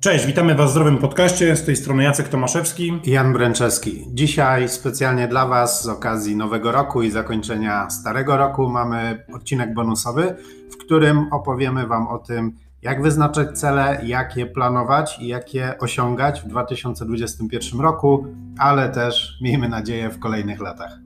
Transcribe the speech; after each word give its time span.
Cześć, 0.00 0.26
witamy 0.26 0.54
Was 0.54 0.68
w 0.68 0.70
Zdrowym 0.70 0.98
Podcaście. 0.98 1.56
Z 1.56 1.64
tej 1.64 1.76
strony 1.76 2.02
Jacek 2.02 2.28
Tomaszewski 2.28 2.92
i 3.04 3.10
Jan 3.10 3.32
Bręczewski. 3.32 4.06
Dzisiaj 4.08 4.68
specjalnie 4.68 5.28
dla 5.28 5.46
Was 5.46 5.82
z 5.82 5.88
okazji 5.88 6.36
Nowego 6.36 6.72
Roku 6.72 7.02
i 7.02 7.10
zakończenia 7.10 7.90
Starego 7.90 8.36
Roku 8.36 8.68
mamy 8.68 9.24
odcinek 9.34 9.74
bonusowy, 9.74 10.36
w 10.70 10.76
którym 10.76 11.32
opowiemy 11.32 11.86
Wam 11.86 12.08
o 12.08 12.18
tym, 12.18 12.52
jak 12.82 13.02
wyznaczać 13.02 13.58
cele, 13.58 14.00
jak 14.04 14.36
je 14.36 14.46
planować 14.46 15.18
i 15.20 15.26
jak 15.26 15.54
je 15.54 15.78
osiągać 15.78 16.40
w 16.40 16.46
2021 16.46 17.80
roku, 17.80 18.26
ale 18.58 18.88
też 18.88 19.38
miejmy 19.42 19.68
nadzieję 19.68 20.10
w 20.10 20.18
kolejnych 20.18 20.60
latach. 20.60 20.98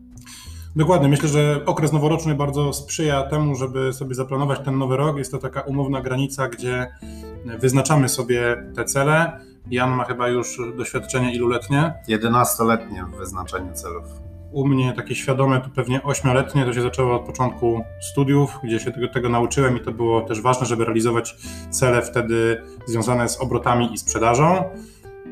Dokładnie. 0.77 1.09
Myślę, 1.09 1.29
że 1.29 1.61
okres 1.67 1.93
noworoczny 1.93 2.35
bardzo 2.35 2.73
sprzyja 2.73 3.23
temu, 3.23 3.55
żeby 3.55 3.93
sobie 3.93 4.15
zaplanować 4.15 4.61
ten 4.65 4.79
nowy 4.79 4.97
rok. 4.97 5.19
Jest 5.19 5.31
to 5.31 5.39
taka 5.39 5.61
umowna 5.61 6.01
granica, 6.01 6.49
gdzie 6.49 6.87
wyznaczamy 7.59 8.09
sobie 8.09 8.65
te 8.77 8.85
cele. 8.85 9.41
Jan 9.71 9.91
ma 9.91 10.05
chyba 10.05 10.29
już 10.29 10.61
doświadczenie 10.77 11.35
iluletnie? 11.35 11.95
11-letnie 12.09 13.05
w 13.05 13.19
wyznaczaniu 13.19 13.73
celów. 13.75 14.05
U 14.53 14.69
mnie 14.69 14.93
takie 14.93 15.15
świadome 15.15 15.61
to 15.61 15.69
pewnie 15.75 16.01
8-letnie, 16.01 16.65
to 16.65 16.73
się 16.73 16.83
zaczęło 16.83 17.17
od 17.17 17.27
początku 17.27 17.85
studiów, 18.01 18.59
gdzie 18.65 18.81
się 18.81 18.93
tego, 18.93 19.09
tego 19.09 19.29
nauczyłem 19.29 19.77
i 19.77 19.81
to 19.81 19.93
było 19.93 20.21
też 20.21 20.41
ważne, 20.41 20.67
żeby 20.67 20.85
realizować 20.85 21.37
cele 21.71 22.03
wtedy 22.03 22.63
związane 22.87 23.29
z 23.29 23.41
obrotami 23.41 23.93
i 23.93 23.99
sprzedażą. 23.99 24.65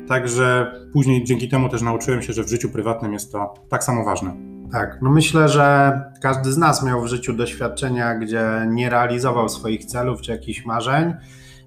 Także 0.07 0.73
później 0.93 1.23
dzięki 1.23 1.49
temu 1.49 1.69
też 1.69 1.81
nauczyłem 1.81 2.21
się, 2.21 2.33
że 2.33 2.43
w 2.43 2.49
życiu 2.49 2.69
prywatnym 2.69 3.13
jest 3.13 3.31
to 3.31 3.53
tak 3.69 3.83
samo 3.83 4.03
ważne. 4.03 4.35
Tak, 4.71 4.97
no 5.01 5.11
myślę, 5.11 5.49
że 5.49 5.93
każdy 6.21 6.51
z 6.51 6.57
nas 6.57 6.83
miał 6.83 7.01
w 7.01 7.07
życiu 7.07 7.33
doświadczenia, 7.33 8.15
gdzie 8.15 8.67
nie 8.69 8.89
realizował 8.89 9.49
swoich 9.49 9.85
celów 9.85 10.21
czy 10.21 10.31
jakichś 10.31 10.65
marzeń 10.65 11.13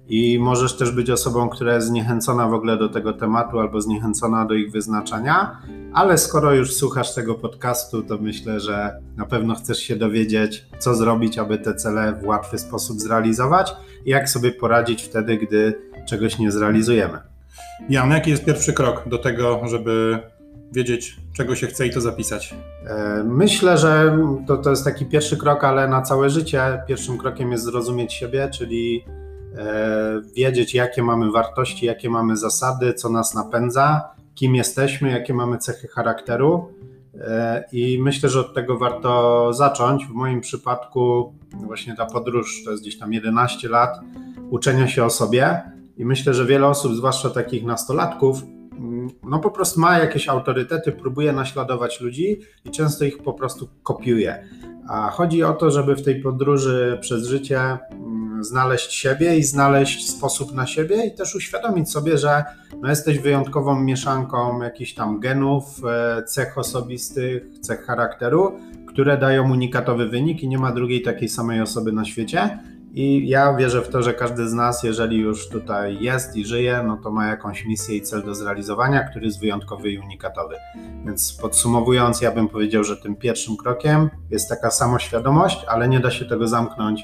i 0.09 0.39
możesz 0.39 0.77
też 0.77 0.91
być 0.91 1.09
osobą, 1.09 1.49
która 1.49 1.75
jest 1.75 1.87
zniechęcona 1.87 2.47
w 2.47 2.53
ogóle 2.53 2.77
do 2.77 2.89
tego 2.89 3.13
tematu 3.13 3.59
albo 3.59 3.81
zniechęcona 3.81 4.45
do 4.45 4.53
ich 4.53 4.71
wyznaczania, 4.71 5.61
ale 5.93 6.17
skoro 6.17 6.53
już 6.53 6.73
słuchasz 6.73 7.15
tego 7.15 7.35
podcastu, 7.35 8.03
to 8.03 8.17
myślę, 8.17 8.59
że 8.59 8.99
na 9.17 9.25
pewno 9.25 9.55
chcesz 9.55 9.79
się 9.79 9.95
dowiedzieć, 9.95 10.65
co 10.79 10.95
zrobić, 10.95 11.37
aby 11.37 11.57
te 11.57 11.75
cele 11.75 12.13
w 12.13 12.27
łatwy 12.27 12.57
sposób 12.57 12.99
zrealizować 12.99 13.75
i 14.05 14.09
jak 14.09 14.29
sobie 14.29 14.51
poradzić 14.51 15.03
wtedy, 15.03 15.37
gdy 15.37 15.81
czegoś 16.05 16.39
nie 16.39 16.51
zrealizujemy. 16.51 17.19
Jan, 17.89 18.11
jaki 18.11 18.31
jest 18.31 18.45
pierwszy 18.45 18.73
krok 18.73 19.03
do 19.09 19.17
tego, 19.17 19.61
żeby 19.67 20.19
wiedzieć, 20.71 21.17
czego 21.33 21.55
się 21.55 21.67
chce 21.67 21.87
i 21.87 21.93
to 21.93 22.01
zapisać? 22.01 22.55
E, 22.87 23.23
myślę, 23.23 23.77
że 23.77 24.17
to, 24.47 24.57
to 24.57 24.69
jest 24.69 24.83
taki 24.83 25.05
pierwszy 25.05 25.37
krok, 25.37 25.63
ale 25.63 25.87
na 25.87 26.01
całe 26.01 26.29
życie. 26.29 26.81
Pierwszym 26.87 27.17
krokiem 27.17 27.51
jest 27.51 27.63
zrozumieć 27.63 28.13
siebie, 28.13 28.49
czyli 28.53 29.05
wiedzieć, 30.35 30.73
jakie 30.73 31.03
mamy 31.03 31.31
wartości, 31.31 31.85
jakie 31.85 32.09
mamy 32.09 32.37
zasady, 32.37 32.93
co 32.93 33.09
nas 33.09 33.33
napędza, 33.33 34.15
kim 34.35 34.55
jesteśmy, 34.55 35.11
jakie 35.11 35.33
mamy 35.33 35.57
cechy 35.57 35.87
charakteru. 35.87 36.73
E, 37.21 37.63
I 37.71 37.99
myślę, 38.01 38.29
że 38.29 38.39
od 38.39 38.53
tego 38.53 38.77
warto 38.77 39.53
zacząć. 39.53 40.05
W 40.05 40.09
moim 40.09 40.41
przypadku, 40.41 41.33
właśnie 41.53 41.95
ta 41.95 42.05
podróż 42.05 42.63
to 42.65 42.71
jest 42.71 42.83
gdzieś 42.83 42.99
tam 42.99 43.13
11 43.13 43.69
lat 43.69 43.99
uczenia 44.49 44.87
się 44.87 45.05
o 45.05 45.09
sobie. 45.09 45.61
I 45.97 46.05
myślę, 46.05 46.33
że 46.33 46.45
wiele 46.45 46.67
osób, 46.67 46.95
zwłaszcza 46.95 47.29
takich 47.29 47.65
nastolatków, 47.65 48.41
no 49.23 49.39
po 49.39 49.51
prostu 49.51 49.79
ma 49.79 49.97
jakieś 49.97 50.27
autorytety, 50.27 50.91
próbuje 50.91 51.33
naśladować 51.33 52.01
ludzi 52.01 52.41
i 52.65 52.71
często 52.71 53.05
ich 53.05 53.17
po 53.17 53.33
prostu 53.33 53.69
kopiuje. 53.83 54.47
A 54.87 55.09
chodzi 55.09 55.43
o 55.43 55.53
to, 55.53 55.71
żeby 55.71 55.95
w 55.95 56.03
tej 56.03 56.21
podróży 56.21 56.97
przez 57.01 57.27
życie 57.27 57.59
mm, 57.59 58.43
znaleźć 58.43 58.93
siebie 58.93 59.37
i 59.37 59.43
znaleźć 59.43 60.09
sposób 60.09 60.53
na 60.53 60.67
siebie 60.67 61.05
i 61.05 61.15
też 61.15 61.35
uświadomić 61.35 61.91
sobie, 61.91 62.17
że 62.17 62.43
no 62.81 62.89
jesteś 62.89 63.19
wyjątkową 63.19 63.81
mieszanką 63.81 64.61
jakichś 64.61 64.93
tam 64.93 65.19
genów, 65.19 65.63
e, 65.85 66.23
cech 66.23 66.57
osobistych, 66.57 67.43
cech 67.61 67.85
charakteru, 67.85 68.59
które 68.87 69.17
dają 69.17 69.51
unikatowy 69.51 70.07
wynik 70.07 70.43
i 70.43 70.47
nie 70.47 70.57
ma 70.57 70.71
drugiej 70.71 71.01
takiej 71.01 71.29
samej 71.29 71.61
osoby 71.61 71.91
na 71.91 72.05
świecie. 72.05 72.59
I 72.97 73.27
ja 73.27 73.53
wierzę 73.53 73.81
w 73.81 73.89
to, 73.89 74.03
że 74.03 74.13
każdy 74.13 74.49
z 74.49 74.53
nas, 74.53 74.83
jeżeli 74.83 75.17
już 75.17 75.49
tutaj 75.49 75.97
jest 76.01 76.35
i 76.35 76.45
żyje, 76.45 76.83
no 76.87 76.97
to 77.03 77.11
ma 77.11 77.27
jakąś 77.27 77.65
misję 77.65 77.95
i 77.95 78.01
cel 78.01 78.23
do 78.23 78.35
zrealizowania, 78.35 79.03
który 79.03 79.25
jest 79.25 79.39
wyjątkowy 79.39 79.91
i 79.91 79.99
unikatowy. 79.99 80.55
Więc 81.05 81.37
podsumowując, 81.41 82.21
ja 82.21 82.31
bym 82.31 82.47
powiedział, 82.47 82.83
że 82.83 82.97
tym 82.97 83.15
pierwszym 83.15 83.57
krokiem 83.57 84.09
jest 84.31 84.49
taka 84.49 84.71
samoświadomość, 84.71 85.65
ale 85.67 85.87
nie 85.87 85.99
da 85.99 86.11
się 86.11 86.25
tego 86.25 86.47
zamknąć 86.47 87.03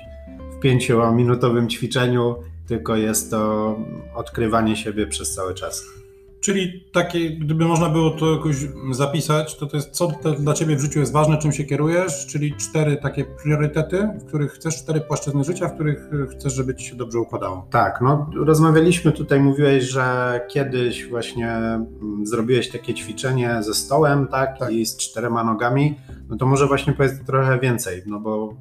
w 0.52 0.60
pięciominutowym 0.60 1.70
ćwiczeniu, 1.70 2.36
tylko 2.68 2.96
jest 2.96 3.32
to 3.32 3.76
odkrywanie 4.16 4.76
siebie 4.76 5.08
przez 5.08 5.36
cały 5.36 5.54
czas. 5.54 6.01
Czyli 6.42 6.86
takie, 6.92 7.32
gdyby 7.32 7.66
można 7.66 7.90
było 7.90 8.12
to 8.12 8.34
jakoś 8.34 8.56
zapisać, 8.92 9.58
to 9.58 9.66
to 9.66 9.78
jest 9.78 9.90
co 9.90 10.08
dla 10.40 10.54
Ciebie 10.54 10.76
w 10.76 10.80
życiu 10.80 11.00
jest 11.00 11.12
ważne, 11.12 11.38
czym 11.38 11.52
się 11.52 11.64
kierujesz, 11.64 12.28
czyli 12.28 12.56
cztery 12.56 12.98
takie 12.98 13.26
priorytety, 13.26 14.10
w 14.22 14.26
których 14.26 14.52
chcesz, 14.52 14.78
cztery 14.78 15.02
płaszczyzny 15.02 15.44
życia, 15.44 15.68
w 15.68 15.74
których 15.74 16.10
chcesz, 16.32 16.54
żeby 16.54 16.76
Ci 16.76 16.86
się 16.86 16.96
dobrze 16.96 17.20
układało. 17.20 17.68
Tak, 17.70 18.02
no 18.02 18.30
rozmawialiśmy 18.36 19.12
tutaj, 19.12 19.40
mówiłeś, 19.40 19.84
że 19.84 20.40
kiedyś 20.48 21.10
właśnie 21.10 21.52
mm, 21.52 22.26
zrobiłeś 22.26 22.70
takie 22.70 22.94
ćwiczenie 22.94 23.58
ze 23.64 23.74
stołem, 23.74 24.28
tak, 24.28 24.60
tak. 24.60 24.72
i 24.72 24.86
z 24.86 24.98
czterema 24.98 25.44
nogami, 25.44 25.96
no 26.30 26.38
to 26.38 26.46
może 26.46 26.68
właśnie 26.68 26.94
powiedz 26.94 27.26
trochę 27.26 27.60
więcej, 27.60 28.02
no 28.06 28.20
bo 28.20 28.54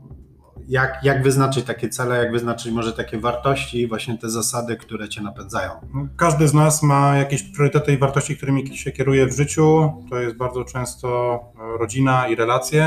jak, 0.70 0.98
jak 1.03 1.22
wyznaczyć 1.22 1.64
takie 1.64 1.88
cele, 1.88 2.16
jak 2.16 2.32
wyznaczyć 2.32 2.72
może 2.72 2.92
takie 2.92 3.19
wartości, 3.19 3.86
właśnie 3.86 4.19
te 4.19 4.31
zasady, 4.31 4.76
które 4.76 5.08
cię 5.08 5.22
napędzają? 5.22 5.70
No, 5.94 6.08
każdy 6.16 6.48
z 6.48 6.54
nas 6.54 6.82
ma 6.82 7.16
jakieś 7.16 7.42
priorytety 7.42 7.92
i 7.92 7.98
wartości, 7.98 8.36
którymi 8.36 8.76
się 8.76 8.92
kieruje 8.92 9.26
w 9.26 9.36
życiu. 9.36 9.92
To 10.10 10.20
jest 10.20 10.36
bardzo 10.36 10.64
często 10.64 11.41
rodzina 11.78 12.28
i 12.28 12.34
relacje. 12.34 12.82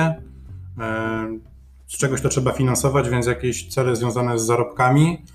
E, 0.80 1.40
z 1.88 1.98
czegoś 1.98 2.22
to 2.22 2.30
trzeba 2.30 2.52
finansować, 2.52 3.10
więc 3.10 3.28
jakieś 3.28 3.70
cele 3.70 3.96
związane 3.96 4.40
z 4.40 4.46
zarobkami. 4.46 5.26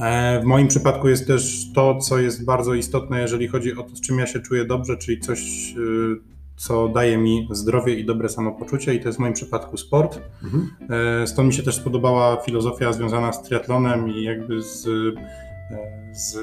E, 0.00 0.40
w 0.40 0.44
moim 0.44 0.68
przypadku 0.68 1.08
jest 1.08 1.26
też 1.26 1.72
to, 1.74 1.98
co 1.98 2.18
jest 2.18 2.44
bardzo 2.44 2.74
istotne, 2.74 3.20
jeżeli 3.20 3.48
chodzi 3.48 3.76
o 3.76 3.82
to, 3.82 3.96
z 3.96 4.00
czym 4.00 4.18
ja 4.18 4.26
się 4.26 4.40
czuję 4.40 4.64
dobrze, 4.64 4.96
czyli 4.96 5.20
coś, 5.20 5.40
e, 5.70 6.35
co 6.56 6.88
daje 6.88 7.18
mi 7.18 7.48
zdrowie 7.50 7.94
i 7.94 8.04
dobre 8.04 8.28
samopoczucie 8.28 8.94
i 8.94 9.00
to 9.00 9.08
jest 9.08 9.18
w 9.18 9.20
moim 9.20 9.32
przypadku 9.32 9.76
sport. 9.76 10.20
Mhm. 10.44 10.70
E, 11.22 11.26
stąd 11.26 11.48
mi 11.48 11.54
się 11.54 11.62
też 11.62 11.74
spodobała 11.74 12.36
filozofia 12.36 12.92
związana 12.92 13.32
z 13.32 13.42
triatlonem 13.42 14.08
i 14.08 14.22
jakby 14.22 14.62
z, 14.62 14.86
e, 14.86 14.90
z 16.12 16.38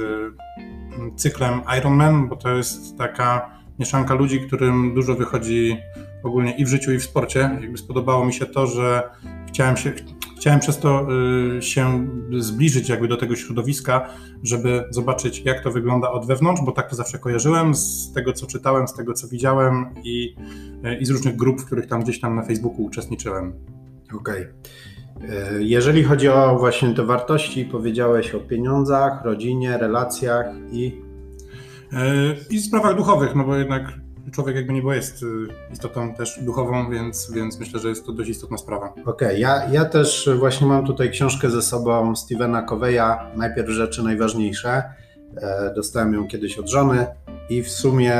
cyklem 1.15 1.61
Ironman, 1.77 2.29
bo 2.29 2.35
to 2.35 2.49
jest 2.49 2.97
taka 2.97 3.51
mieszanka 3.79 4.13
ludzi, 4.13 4.41
którym 4.47 4.93
dużo 4.93 5.15
wychodzi 5.15 5.77
ogólnie 6.23 6.57
i 6.57 6.65
w 6.65 6.67
życiu, 6.67 6.91
i 6.91 6.97
w 6.97 7.03
sporcie. 7.03 7.57
Jakby 7.61 7.77
spodobało 7.77 8.25
mi 8.25 8.33
się 8.33 8.45
to, 8.45 8.67
że 8.67 9.09
chciałem 9.47 9.77
się, 9.77 9.93
chciałem 10.43 10.59
przez 10.59 10.79
to 10.79 11.07
y, 11.57 11.61
się 11.61 12.07
zbliżyć 12.39 12.89
jakby 12.89 13.07
do 13.07 13.17
tego 13.17 13.35
środowiska, 13.35 14.09
żeby 14.43 14.83
zobaczyć, 14.89 15.41
jak 15.45 15.63
to 15.63 15.71
wygląda 15.71 16.11
od 16.11 16.27
wewnątrz, 16.27 16.61
bo 16.65 16.71
tak 16.71 16.89
to 16.89 16.95
zawsze 16.95 17.19
kojarzyłem 17.19 17.75
z 17.75 18.11
tego, 18.13 18.33
co 18.33 18.47
czytałem, 18.47 18.87
z 18.87 18.93
tego, 18.93 19.13
co 19.13 19.27
widziałem 19.27 19.85
i, 20.03 20.35
y, 20.85 20.95
i 20.95 21.05
z 21.05 21.09
różnych 21.09 21.35
grup, 21.35 21.61
w 21.61 21.65
których 21.65 21.87
tam 21.87 22.01
gdzieś 22.01 22.19
tam 22.19 22.35
na 22.35 22.43
Facebooku 22.43 22.83
uczestniczyłem. 22.83 23.53
Okej. 24.19 24.47
Okay. 25.15 25.63
Jeżeli 25.63 26.03
chodzi 26.03 26.29
o 26.29 26.57
właśnie 26.59 26.93
te 26.93 27.05
wartości, 27.05 27.65
powiedziałeś 27.65 28.35
o 28.35 28.39
pieniądzach, 28.39 29.25
rodzinie, 29.25 29.77
relacjach 29.77 30.45
i. 30.71 31.01
I 32.49 32.59
sprawach 32.59 32.95
duchowych, 32.95 33.35
no 33.35 33.43
bo 33.43 33.55
jednak 33.55 34.02
człowiek 34.31 34.55
jakby 34.55 34.73
nie 34.73 34.81
było 34.81 34.93
jest 34.93 35.23
y, 35.23 35.27
istotą 35.73 36.13
też 36.13 36.39
duchową, 36.41 36.91
więc, 36.91 37.31
więc 37.31 37.59
myślę, 37.59 37.79
że 37.79 37.89
jest 37.89 38.05
to 38.05 38.11
dość 38.11 38.29
istotna 38.29 38.57
sprawa. 38.57 38.89
Okej, 38.89 39.05
okay, 39.05 39.39
ja, 39.39 39.69
ja 39.71 39.85
też 39.85 40.29
właśnie 40.39 40.67
mam 40.67 40.85
tutaj 40.85 41.11
książkę 41.11 41.49
ze 41.49 41.61
sobą 41.61 42.15
Stevena 42.15 42.61
Coveya, 42.61 43.35
najpierw 43.35 43.69
rzeczy 43.69 44.03
najważniejsze. 44.03 44.83
E, 45.37 45.73
dostałem 45.75 46.13
ją 46.13 46.27
kiedyś 46.27 46.57
od 46.59 46.69
żony 46.69 47.05
i 47.49 47.63
w 47.63 47.69
sumie 47.69 48.15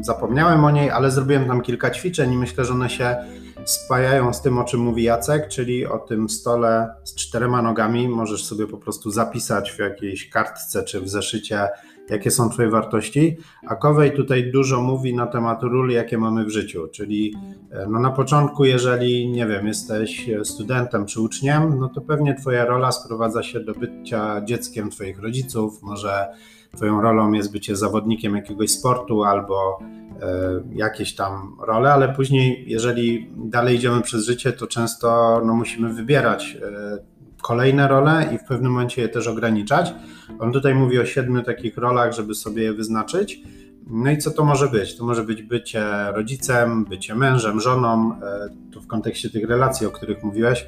zapomniałem 0.00 0.64
o 0.64 0.70
niej, 0.70 0.90
ale 0.90 1.10
zrobiłem 1.10 1.46
tam 1.46 1.60
kilka 1.60 1.90
ćwiczeń 1.90 2.32
i 2.32 2.36
myślę, 2.36 2.64
że 2.64 2.72
one 2.72 2.90
się 2.90 3.16
spajają 3.64 4.32
z 4.32 4.42
tym, 4.42 4.58
o 4.58 4.64
czym 4.64 4.80
mówi 4.80 5.02
Jacek, 5.02 5.48
czyli 5.48 5.86
o 5.86 5.98
tym 5.98 6.28
stole 6.28 6.94
z 7.04 7.14
czterema 7.14 7.62
nogami. 7.62 8.08
Możesz 8.08 8.44
sobie 8.44 8.66
po 8.66 8.78
prostu 8.78 9.10
zapisać 9.10 9.72
w 9.72 9.78
jakiejś 9.78 10.30
kartce 10.30 10.82
czy 10.82 11.00
w 11.00 11.08
zeszycie 11.08 11.68
jakie 12.10 12.30
są 12.30 12.50
Twoje 12.50 12.70
wartości, 12.70 13.36
a 13.66 13.76
Kowej 13.76 14.12
tutaj 14.12 14.50
dużo 14.50 14.82
mówi 14.82 15.14
na 15.14 15.26
temat 15.26 15.62
ról, 15.62 15.90
jakie 15.90 16.18
mamy 16.18 16.44
w 16.44 16.50
życiu, 16.50 16.88
czyli 16.88 17.34
e, 17.70 17.86
no 17.90 18.00
na 18.00 18.10
początku, 18.10 18.64
jeżeli, 18.64 19.28
nie 19.28 19.46
wiem, 19.46 19.66
jesteś 19.66 20.30
studentem 20.44 21.06
czy 21.06 21.20
uczniem, 21.20 21.78
no 21.78 21.88
to 21.88 22.00
pewnie 22.00 22.34
Twoja 22.34 22.64
rola 22.64 22.92
sprowadza 22.92 23.42
się 23.42 23.60
do 23.60 23.74
bycia 23.74 24.40
dzieckiem 24.44 24.90
Twoich 24.90 25.20
rodziców, 25.20 25.82
może 25.82 26.28
Twoją 26.76 27.00
rolą 27.00 27.32
jest 27.32 27.52
bycie 27.52 27.76
zawodnikiem 27.76 28.36
jakiegoś 28.36 28.70
sportu 28.70 29.24
albo 29.24 29.78
e, 29.78 30.26
jakieś 30.74 31.14
tam 31.14 31.56
role, 31.66 31.92
ale 31.92 32.08
później, 32.08 32.64
jeżeli 32.66 33.30
dalej 33.36 33.76
idziemy 33.76 34.02
przez 34.02 34.26
życie, 34.26 34.52
to 34.52 34.66
często 34.66 35.40
no, 35.44 35.54
musimy 35.54 35.94
wybierać 35.94 36.58
e, 36.62 37.17
kolejne 37.42 37.88
role 37.88 38.30
i 38.34 38.38
w 38.38 38.44
pewnym 38.44 38.72
momencie 38.72 39.02
je 39.02 39.08
też 39.08 39.26
ograniczać. 39.26 39.94
On 40.38 40.52
tutaj 40.52 40.74
mówi 40.74 40.98
o 40.98 41.04
siedmiu 41.04 41.42
takich 41.42 41.78
rolach, 41.78 42.12
żeby 42.12 42.34
sobie 42.34 42.62
je 42.62 42.72
wyznaczyć. 42.72 43.42
No 43.90 44.10
i 44.10 44.18
co 44.18 44.30
to 44.30 44.44
może 44.44 44.68
być? 44.68 44.96
To 44.96 45.04
może 45.04 45.24
być 45.24 45.42
bycie 45.42 45.84
rodzicem, 46.12 46.84
bycie 46.84 47.14
mężem, 47.14 47.60
żoną, 47.60 48.12
e, 48.22 48.48
tu 48.72 48.80
w 48.80 48.86
kontekście 48.86 49.30
tych 49.30 49.48
relacji, 49.48 49.86
o 49.86 49.90
których 49.90 50.24
mówiłeś. 50.24 50.66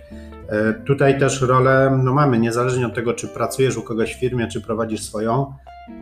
E, 0.49 0.75
tutaj 0.75 1.19
też 1.19 1.41
rolę 1.41 2.01
no 2.05 2.15
mamy, 2.15 2.39
niezależnie 2.39 2.87
od 2.87 2.95
tego, 2.95 3.15
czy 3.15 3.29
pracujesz 3.29 3.77
u 3.77 3.83
kogoś 3.83 4.15
w 4.15 4.21
firmie, 4.21 4.49
czy 4.49 4.61
prowadzisz 4.61 5.03
swoją, 5.03 5.55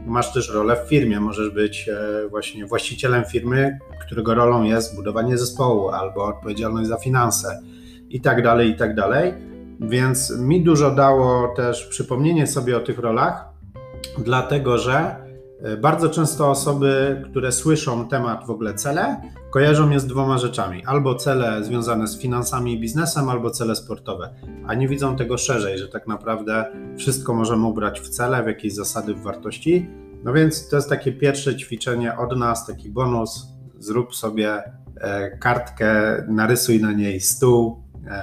masz 0.06 0.32
też 0.32 0.50
rolę 0.50 0.76
w 0.84 0.88
firmie. 0.88 1.20
Możesz 1.20 1.50
być 1.50 1.88
e, 1.88 2.28
właśnie 2.28 2.66
właścicielem 2.66 3.24
firmy, 3.24 3.78
którego 4.06 4.34
rolą 4.34 4.62
jest 4.62 4.96
budowanie 4.96 5.38
zespołu 5.38 5.88
albo 5.88 6.24
odpowiedzialność 6.24 6.88
za 6.88 6.96
finanse 6.96 7.60
i 8.10 8.20
tak 8.20 8.42
dalej, 8.42 8.70
i 8.70 8.76
tak 8.76 8.94
dalej. 8.94 9.34
Więc 9.80 10.38
mi 10.38 10.64
dużo 10.64 10.90
dało 10.90 11.54
też 11.56 11.86
przypomnienie 11.86 12.46
sobie 12.46 12.76
o 12.76 12.80
tych 12.80 12.98
rolach, 12.98 13.44
dlatego 14.18 14.78
że 14.78 15.28
E, 15.62 15.76
bardzo 15.76 16.08
często 16.08 16.50
osoby, 16.50 17.22
które 17.30 17.52
słyszą 17.52 18.08
temat 18.08 18.46
w 18.46 18.50
ogóle 18.50 18.74
cele, 18.74 19.20
kojarzą 19.50 19.90
je 19.90 20.00
z 20.00 20.06
dwoma 20.06 20.38
rzeczami: 20.38 20.84
albo 20.86 21.14
cele 21.14 21.64
związane 21.64 22.06
z 22.06 22.18
finansami 22.18 22.74
i 22.74 22.80
biznesem, 22.80 23.28
albo 23.28 23.50
cele 23.50 23.76
sportowe, 23.76 24.34
a 24.66 24.74
nie 24.74 24.88
widzą 24.88 25.16
tego 25.16 25.38
szerzej, 25.38 25.78
że 25.78 25.88
tak 25.88 26.06
naprawdę 26.06 26.72
wszystko 26.96 27.34
możemy 27.34 27.66
ubrać 27.66 28.00
w 28.00 28.08
cele, 28.08 28.42
w 28.42 28.46
jakieś 28.46 28.74
zasady, 28.74 29.14
w 29.14 29.22
wartości. 29.22 29.90
No 30.24 30.32
więc 30.32 30.68
to 30.68 30.76
jest 30.76 30.88
takie 30.88 31.12
pierwsze 31.12 31.56
ćwiczenie 31.56 32.16
od 32.16 32.38
nas, 32.38 32.66
taki 32.66 32.90
bonus. 32.90 33.46
Zrób 33.78 34.14
sobie 34.14 34.62
e, 35.00 35.38
kartkę, 35.38 36.24
narysuj 36.28 36.80
na 36.80 36.92
niej 36.92 37.20
stół, 37.20 37.82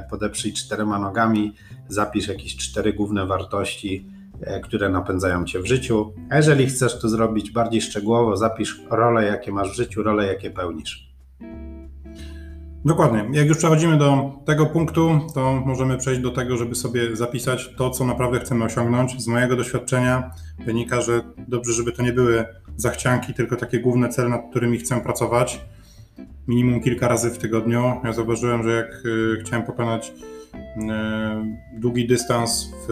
podeprzyj 0.09 0.53
czterema 0.53 0.99
nogami, 0.99 1.55
zapisz 1.87 2.27
jakieś 2.27 2.57
cztery 2.57 2.93
główne 2.93 3.25
wartości 3.25 4.15
E, 4.41 4.59
które 4.59 4.89
napędzają 4.89 5.45
cię 5.45 5.59
w 5.59 5.65
życiu. 5.65 6.13
A 6.29 6.37
jeżeli 6.37 6.65
chcesz 6.65 6.99
to 6.99 7.09
zrobić 7.09 7.51
bardziej 7.51 7.81
szczegółowo, 7.81 8.37
zapisz 8.37 8.81
role, 8.89 9.25
jakie 9.25 9.51
masz 9.51 9.71
w 9.71 9.75
życiu, 9.75 10.03
role, 10.03 10.27
jakie 10.27 10.51
pełnisz. 10.51 11.15
Dokładnie. 12.85 13.25
Jak 13.31 13.47
już 13.47 13.57
przechodzimy 13.57 13.97
do 13.97 14.31
tego 14.45 14.65
punktu, 14.65 15.19
to 15.33 15.61
możemy 15.65 15.97
przejść 15.97 16.21
do 16.21 16.31
tego, 16.31 16.57
żeby 16.57 16.75
sobie 16.75 17.15
zapisać 17.15 17.75
to, 17.77 17.89
co 17.89 18.05
naprawdę 18.05 18.39
chcemy 18.39 18.65
osiągnąć. 18.65 19.23
Z 19.23 19.27
mojego 19.27 19.55
doświadczenia 19.55 20.31
wynika, 20.65 21.01
że 21.01 21.21
dobrze, 21.47 21.73
żeby 21.73 21.91
to 21.91 22.03
nie 22.03 22.13
były 22.13 22.45
zachcianki, 22.75 23.33
tylko 23.33 23.55
takie 23.55 23.79
główne 23.79 24.09
cele, 24.09 24.29
nad 24.29 24.49
którymi 24.49 24.77
chcę 24.77 25.01
pracować. 25.01 25.65
Minimum 26.47 26.81
kilka 26.81 27.07
razy 27.07 27.29
w 27.29 27.37
tygodniu. 27.37 27.83
Ja 28.03 28.13
zauważyłem, 28.13 28.63
że 28.63 28.71
jak 28.71 29.05
y, 29.05 29.37
chciałem 29.41 29.65
pokonać 29.65 30.13
y, 30.55 30.59
długi 31.79 32.07
dystans 32.07 32.71
w, 32.87 32.91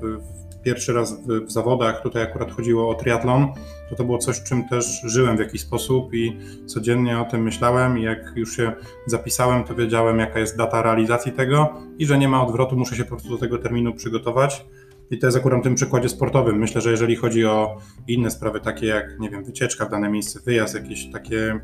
w, 0.00 0.62
pierwszy 0.62 0.92
raz 0.92 1.26
w, 1.26 1.46
w, 1.46 1.50
zawodach, 1.50 2.02
tutaj 2.02 2.22
akurat 2.22 2.52
chodziło 2.52 2.88
o 2.88 2.94
triatlon, 2.94 3.46
to 3.90 3.96
to 3.96 4.04
było 4.04 4.18
coś, 4.18 4.42
czym 4.42 4.68
też 4.68 5.02
żyłem 5.04 5.36
w 5.36 5.40
jakiś 5.40 5.60
sposób 5.60 6.14
i 6.14 6.36
codziennie 6.66 7.18
o 7.18 7.24
tym 7.24 7.42
myślałem 7.42 7.98
i 7.98 8.02
jak 8.02 8.32
już 8.36 8.56
się 8.56 8.72
zapisałem, 9.06 9.64
to 9.64 9.74
wiedziałem 9.74 10.18
jaka 10.18 10.38
jest 10.38 10.56
data 10.56 10.82
realizacji 10.82 11.32
tego 11.32 11.74
i 11.98 12.06
że 12.06 12.18
nie 12.18 12.28
ma 12.28 12.46
odwrotu, 12.46 12.76
muszę 12.76 12.96
się 12.96 13.04
po 13.04 13.10
prostu 13.10 13.30
do 13.30 13.38
tego 13.38 13.58
terminu 13.58 13.94
przygotować. 13.94 14.66
I 15.10 15.18
to 15.18 15.26
jest 15.26 15.38
akurat 15.38 15.60
w 15.60 15.62
tym 15.62 15.74
przykładzie 15.74 16.08
sportowym. 16.08 16.58
Myślę, 16.58 16.80
że 16.80 16.90
jeżeli 16.90 17.16
chodzi 17.16 17.46
o 17.46 17.76
inne 18.08 18.30
sprawy, 18.30 18.60
takie 18.60 18.86
jak, 18.86 19.18
nie 19.18 19.30
wiem, 19.30 19.44
wycieczka 19.44 19.84
w 19.84 19.90
dane 19.90 20.10
miejsce, 20.10 20.40
wyjazd, 20.40 20.74
jakieś 20.74 21.10
takie 21.12 21.60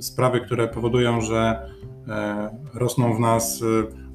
sprawy, 0.00 0.40
które 0.40 0.68
powodują, 0.68 1.20
że 1.20 1.70
y, 2.74 2.78
rosną 2.78 3.14
w 3.14 3.20
nas 3.20 3.62
y, 3.62 3.64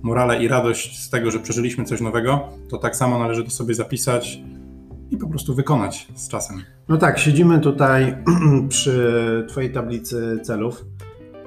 morale 0.01 0.43
i 0.43 0.47
radość 0.47 1.03
z 1.03 1.09
tego, 1.09 1.31
że 1.31 1.39
przeżyliśmy 1.39 1.85
coś 1.85 2.01
nowego, 2.01 2.49
to 2.69 2.77
tak 2.77 2.95
samo 2.95 3.19
należy 3.19 3.43
to 3.43 3.49
sobie 3.49 3.73
zapisać 3.73 4.39
i 5.11 5.17
po 5.17 5.27
prostu 5.27 5.55
wykonać 5.55 6.07
z 6.15 6.29
czasem. 6.29 6.61
No 6.89 6.97
tak, 6.97 7.19
siedzimy 7.19 7.59
tutaj 7.59 8.17
przy 8.69 9.45
Twojej 9.49 9.71
tablicy 9.73 10.39
celów 10.43 10.85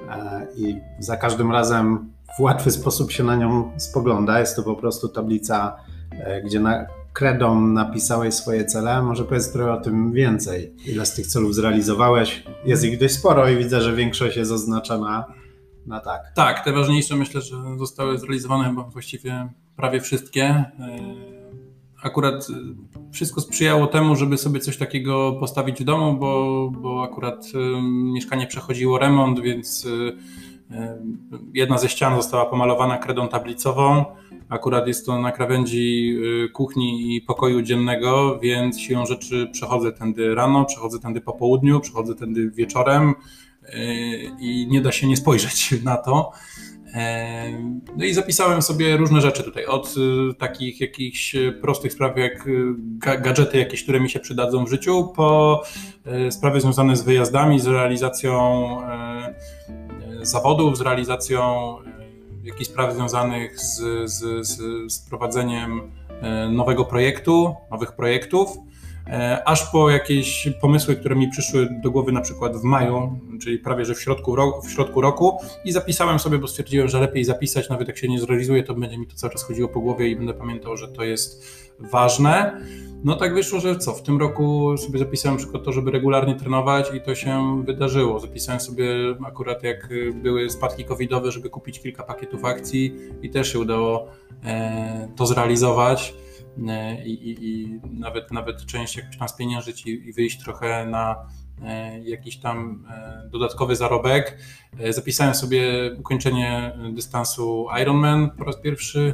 e, 0.09 0.47
i 0.57 0.75
za 0.99 1.17
każdym 1.17 1.51
razem 1.51 2.09
w 2.37 2.41
łatwy 2.41 2.71
sposób 2.71 3.11
się 3.11 3.23
na 3.23 3.35
nią 3.35 3.71
spogląda. 3.77 4.39
Jest 4.39 4.55
to 4.55 4.63
po 4.63 4.75
prostu 4.75 5.09
tablica, 5.09 5.75
e, 6.11 6.41
gdzie 6.41 6.59
na 6.59 6.85
kredą 7.13 7.61
napisałeś 7.61 8.33
swoje 8.33 8.65
cele. 8.65 9.01
Może 9.01 9.25
powiedz 9.25 9.51
trochę 9.51 9.73
o 9.73 9.81
tym 9.81 10.11
więcej. 10.11 10.73
Ile 10.85 11.05
z 11.05 11.13
tych 11.13 11.27
celów 11.27 11.55
zrealizowałeś? 11.55 12.43
Jest 12.65 12.83
ich 12.83 12.99
dość 12.99 13.13
sporo 13.13 13.49
i 13.49 13.57
widzę, 13.57 13.81
że 13.81 13.95
większość 13.95 14.37
jest 14.37 14.51
oznaczona 14.51 15.25
na 15.85 15.99
tak. 15.99 16.21
Tak, 16.35 16.65
te 16.65 16.71
ważniejsze 16.71 17.15
myślę, 17.15 17.41
że 17.41 17.55
zostały 17.77 18.17
zrealizowane 18.17 18.69
chyba 18.69 18.83
właściwie 18.83 19.49
prawie 19.75 20.01
wszystkie. 20.01 20.43
E, 20.43 20.69
akurat 22.03 22.47
wszystko 23.11 23.41
sprzyjało 23.41 23.87
temu, 23.87 24.15
żeby 24.15 24.37
sobie 24.37 24.59
coś 24.59 24.77
takiego 24.77 25.37
postawić 25.39 25.79
w 25.79 25.83
domu, 25.83 26.17
bo, 26.19 26.71
bo 26.81 27.03
akurat 27.03 27.45
e, 27.55 27.81
mieszkanie 28.13 28.47
przechodziło 28.47 28.99
remont, 28.99 29.39
więc 29.39 29.85
e, 29.85 29.89
jedna 31.53 31.77
ze 31.77 31.89
ścian 31.89 32.15
została 32.15 32.45
pomalowana 32.45 32.97
kredą 32.97 33.27
tablicową. 33.27 34.05
Akurat 34.49 34.87
jest 34.87 35.05
to 35.05 35.21
na 35.21 35.31
krawędzi 35.31 36.17
kuchni 36.53 37.15
i 37.15 37.21
pokoju 37.21 37.61
dziennego, 37.61 38.39
więc 38.39 38.79
siłą 38.79 39.05
rzeczy 39.05 39.49
przechodzę 39.51 39.91
tędy 39.91 40.35
rano, 40.35 40.65
przechodzę 40.65 40.99
tędy 40.99 41.21
po 41.21 41.33
południu, 41.33 41.79
przechodzę 41.79 42.15
tędy 42.15 42.51
wieczorem 42.51 43.13
i 44.39 44.67
nie 44.69 44.81
da 44.81 44.91
się 44.91 45.07
nie 45.07 45.17
spojrzeć 45.17 45.75
na 45.83 45.97
to. 45.97 46.31
No 47.97 48.05
i 48.05 48.13
zapisałem 48.13 48.61
sobie 48.61 48.97
różne 48.97 49.21
rzeczy 49.21 49.43
tutaj, 49.43 49.65
od 49.65 49.95
y, 49.97 50.33
takich 50.33 50.81
jakichś 50.81 51.35
prostych 51.61 51.93
spraw 51.93 52.17
jak 52.17 52.47
y, 52.47 52.73
gadżety 53.21 53.57
jakieś, 53.57 53.83
które 53.83 53.99
mi 53.99 54.09
się 54.09 54.19
przydadzą 54.19 54.65
w 54.65 54.69
życiu, 54.69 55.13
po 55.15 55.63
y, 56.27 56.31
sprawy 56.31 56.61
związane 56.61 56.95
z 56.95 57.01
wyjazdami, 57.01 57.59
z 57.59 57.67
realizacją 57.67 58.77
zawodów, 60.21 60.77
z 60.77 60.81
realizacją 60.81 61.75
jakichś 62.43 62.69
spraw 62.69 62.93
związanych 62.93 63.59
z, 63.59 63.81
z, 64.11 64.47
z 64.91 65.09
prowadzeniem 65.09 65.91
nowego 66.51 66.85
projektu, 66.85 67.55
nowych 67.71 67.91
projektów. 67.91 68.57
E, 69.09 69.47
aż 69.47 69.71
po 69.71 69.89
jakieś 69.89 70.49
pomysły, 70.61 70.95
które 70.95 71.15
mi 71.15 71.29
przyszły 71.29 71.69
do 71.83 71.91
głowy 71.91 72.11
na 72.11 72.21
przykład 72.21 72.57
w 72.57 72.63
maju, 72.63 73.19
czyli 73.41 73.59
prawie 73.59 73.85
że 73.85 73.95
w 73.95 74.01
środku, 74.01 74.35
roku, 74.35 74.61
w 74.61 74.71
środku 74.71 75.01
roku 75.01 75.37
i 75.65 75.71
zapisałem 75.71 76.19
sobie, 76.19 76.37
bo 76.37 76.47
stwierdziłem, 76.47 76.87
że 76.87 76.99
lepiej 76.99 77.23
zapisać, 77.23 77.69
nawet 77.69 77.87
jak 77.87 77.97
się 77.97 78.07
nie 78.07 78.19
zrealizuje, 78.19 78.63
to 78.63 78.73
będzie 78.73 78.97
mi 78.97 79.07
to 79.07 79.15
cały 79.15 79.33
czas 79.33 79.43
chodziło 79.43 79.69
po 79.69 79.79
głowie 79.79 80.07
i 80.07 80.15
będę 80.15 80.33
pamiętał, 80.33 80.77
że 80.77 80.87
to 80.87 81.03
jest 81.03 81.59
ważne. 81.79 82.61
No 83.03 83.15
tak 83.15 83.33
wyszło, 83.33 83.59
że 83.59 83.75
co, 83.75 83.93
w 83.93 84.03
tym 84.03 84.19
roku 84.19 84.77
sobie 84.77 84.99
zapisałem 84.99 85.37
przykład 85.37 85.63
to, 85.63 85.71
żeby 85.71 85.91
regularnie 85.91 86.35
trenować 86.35 86.93
i 86.93 87.01
to 87.01 87.15
się 87.15 87.63
wydarzyło. 87.65 88.19
Zapisałem 88.19 88.59
sobie 88.59 88.85
akurat 89.27 89.63
jak 89.63 89.89
były 90.13 90.49
spadki 90.49 90.85
covidowe, 90.85 91.31
żeby 91.31 91.49
kupić 91.49 91.79
kilka 91.79 92.03
pakietów 92.03 92.45
akcji 92.45 92.95
i 93.21 93.29
też 93.29 93.53
się 93.53 93.59
udało 93.59 94.07
e, 94.43 95.07
to 95.15 95.25
zrealizować. 95.25 96.13
E, 96.67 97.05
i, 97.05 97.29
i, 97.29 97.45
i 97.49 97.79
nawet, 97.83 98.31
nawet 98.31 98.65
część 98.65 98.97
jakoś 98.97 99.17
tam 99.17 99.29
spieniężyć 99.29 99.85
i, 99.85 99.89
i 100.09 100.13
wyjść 100.13 100.43
trochę 100.43 100.85
na 100.85 101.27
jakiś 102.03 102.37
tam 102.37 102.85
e, 102.89 103.29
dodatkowy 103.31 103.75
zarobek. 103.75 104.37
Zapisałem 104.89 105.35
sobie 105.35 105.91
ukończenie 105.97 106.77
dystansu 106.93 107.67
Ironman 107.81 108.29
po 108.37 108.43
raz 108.43 108.61
pierwszy 108.61 109.13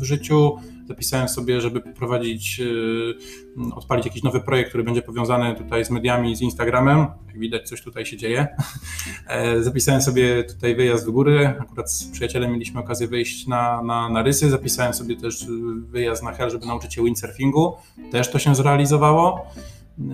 w 0.00 0.02
życiu 0.02 0.58
zapisałem 0.90 1.28
sobie, 1.28 1.60
żeby 1.60 1.80
poprowadzić, 1.80 2.60
y, 2.60 3.74
odpalić 3.74 4.06
jakiś 4.06 4.22
nowy 4.22 4.40
projekt, 4.40 4.68
który 4.68 4.84
będzie 4.84 5.02
powiązany 5.02 5.54
tutaj 5.54 5.84
z 5.84 5.90
mediami, 5.90 6.36
z 6.36 6.40
Instagramem. 6.40 7.06
Jak 7.26 7.38
widać, 7.38 7.68
coś 7.68 7.82
tutaj 7.82 8.06
się 8.06 8.16
dzieje. 8.16 8.46
E, 9.26 9.62
zapisałem 9.62 10.02
sobie 10.02 10.44
tutaj 10.44 10.76
wyjazd 10.76 11.06
w 11.06 11.10
góry. 11.10 11.54
Akurat 11.60 11.92
z 11.92 12.04
przyjacielem 12.04 12.52
mieliśmy 12.52 12.80
okazję 12.80 13.08
wyjść 13.08 13.46
na, 13.46 13.82
na, 13.82 14.08
na 14.08 14.22
rysy. 14.22 14.50
Zapisałem 14.50 14.94
sobie 14.94 15.16
też 15.16 15.46
wyjazd 15.90 16.22
na 16.22 16.32
hel, 16.32 16.50
żeby 16.50 16.66
nauczyć 16.66 16.94
się 16.94 17.04
windsurfingu. 17.04 17.76
Też 18.12 18.30
to 18.30 18.38
się 18.38 18.54
zrealizowało. 18.54 19.46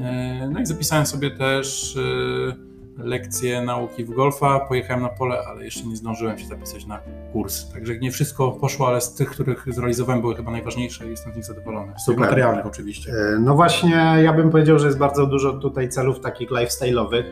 E, 0.04 0.48
no 0.52 0.60
i 0.60 0.66
zapisałem 0.66 1.06
sobie 1.06 1.30
też 1.30 1.96
y, 1.96 2.66
lekcje 2.98 3.62
nauki 3.62 4.04
w 4.04 4.10
golfa, 4.10 4.60
pojechałem 4.60 5.02
na 5.02 5.08
pole, 5.08 5.38
ale 5.48 5.64
jeszcze 5.64 5.84
nie 5.86 5.96
zdążyłem 5.96 6.38
się 6.38 6.46
zapisać 6.46 6.86
na 6.86 7.00
kurs. 7.32 7.72
Także 7.72 7.98
nie 7.98 8.10
wszystko 8.10 8.52
poszło, 8.52 8.88
ale 8.88 9.00
z 9.00 9.14
tych, 9.14 9.30
których 9.30 9.64
zrealizowałem, 9.68 10.20
były 10.20 10.36
chyba 10.36 10.50
najważniejsze 10.50 11.06
i 11.06 11.10
jestem 11.10 11.32
z 11.32 11.36
nich 11.36 11.44
zadowolony. 11.44 11.92
Z 11.98 12.04
Super. 12.04 12.20
materialnych 12.20 12.66
oczywiście. 12.66 13.12
E, 13.12 13.38
no 13.38 13.54
właśnie, 13.54 14.16
ja 14.22 14.32
bym 14.32 14.50
powiedział, 14.50 14.78
że 14.78 14.86
jest 14.86 14.98
bardzo 14.98 15.26
dużo 15.26 15.52
tutaj 15.52 15.88
celów 15.88 16.20
takich 16.20 16.50
lifestyle'owych, 16.50 17.24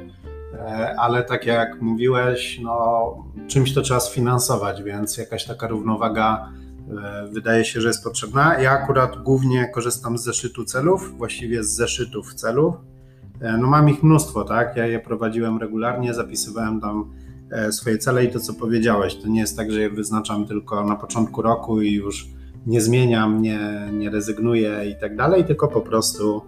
e, 0.54 0.94
ale 0.98 1.22
tak 1.22 1.46
jak 1.46 1.80
mówiłeś, 1.80 2.60
no 2.62 3.14
czymś 3.48 3.74
to 3.74 3.82
trzeba 3.82 4.00
sfinansować, 4.00 4.82
więc 4.82 5.16
jakaś 5.16 5.44
taka 5.44 5.68
równowaga 5.68 6.48
e, 6.48 6.64
wydaje 7.32 7.64
się, 7.64 7.80
że 7.80 7.88
jest 7.88 8.04
potrzebna. 8.04 8.58
Ja 8.60 8.70
akurat 8.70 9.22
głównie 9.22 9.68
korzystam 9.68 10.18
z 10.18 10.24
zeszytu 10.24 10.64
celów, 10.64 11.18
właściwie 11.18 11.64
z 11.64 11.68
zeszytów 11.68 12.34
celów, 12.34 12.74
E, 13.40 13.58
no 13.58 13.66
mam 13.66 13.88
ich 13.88 14.02
mnóstwo, 14.02 14.44
tak? 14.44 14.76
Ja 14.76 14.86
je 14.86 15.00
prowadziłem 15.00 15.58
regularnie, 15.58 16.14
zapisywałem 16.14 16.80
tam 16.80 17.12
e, 17.50 17.72
swoje 17.72 17.98
cele 17.98 18.24
i 18.24 18.30
to, 18.30 18.40
co 18.40 18.54
powiedziałeś, 18.54 19.16
to 19.16 19.28
nie 19.28 19.40
jest 19.40 19.56
tak, 19.56 19.72
że 19.72 19.80
je 19.80 19.90
wyznaczam 19.90 20.46
tylko 20.46 20.84
na 20.84 20.96
początku 20.96 21.42
roku 21.42 21.82
i 21.82 21.92
już 21.92 22.28
nie 22.66 22.80
zmieniam, 22.80 23.42
nie, 23.42 23.88
nie 23.92 24.10
rezygnuję 24.10 24.90
i 24.90 25.00
tak 25.00 25.16
dalej, 25.16 25.44
tylko 25.44 25.68
po 25.68 25.80
prostu 25.80 26.42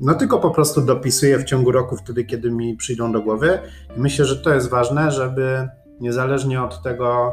no 0.00 0.14
tylko 0.14 0.38
po 0.38 0.50
prostu 0.50 0.80
dopisuję 0.80 1.38
w 1.38 1.44
ciągu 1.44 1.72
roku 1.72 1.96
wtedy, 1.96 2.24
kiedy 2.24 2.50
mi 2.50 2.76
przyjdą 2.76 3.12
do 3.12 3.22
głowy 3.22 3.58
i 3.96 4.00
myślę, 4.00 4.24
że 4.24 4.36
to 4.36 4.54
jest 4.54 4.70
ważne, 4.70 5.10
żeby 5.10 5.68
niezależnie 6.00 6.62
od 6.62 6.82
tego, 6.82 7.32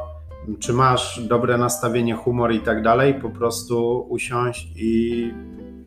czy 0.60 0.74
masz 0.74 1.22
dobre 1.28 1.58
nastawienie, 1.58 2.16
humor 2.16 2.54
i 2.54 2.60
tak 2.60 2.84
dalej, 2.84 3.14
po 3.14 3.30
prostu 3.30 4.06
usiąść 4.10 4.68
i 4.76 5.34